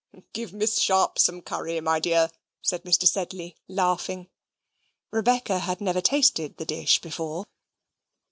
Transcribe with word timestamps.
"Give 0.33 0.51
Miss 0.51 0.79
Sharp 0.79 1.19
some 1.19 1.43
curry, 1.43 1.79
my 1.79 1.99
dear," 1.99 2.31
said 2.63 2.81
Mr. 2.85 3.07
Sedley, 3.07 3.55
laughing. 3.67 4.29
Rebecca 5.11 5.59
had 5.59 5.79
never 5.79 6.01
tasted 6.01 6.57
the 6.57 6.65
dish 6.65 6.99
before. 7.01 7.45